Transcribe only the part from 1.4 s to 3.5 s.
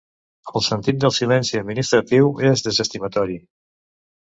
administratiu és desestimatori.